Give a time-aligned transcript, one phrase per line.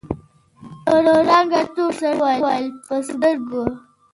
[1.05, 3.63] له رنګه تور سړي وويل: په سترګو!